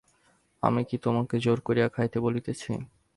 [0.63, 2.71] আমি কি তোমাকে জোর করিয়া খাইতে বলিতেছি?